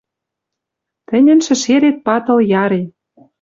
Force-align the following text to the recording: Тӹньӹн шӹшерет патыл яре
Тӹньӹн 1.07 1.39
шӹшерет 1.45 1.97
патыл 2.05 2.37
яре 2.63 2.81